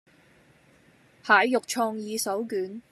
[1.21, 2.81] 蟹肉創意手卷